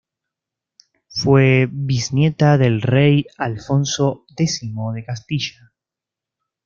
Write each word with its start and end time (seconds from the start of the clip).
Fue 1.09 1.69
bisnieta 1.71 2.57
del 2.57 2.81
rey 2.81 3.27
Alfonso 3.37 4.25
X 4.35 4.61
de 4.95 5.03
Castilla. 5.05 5.71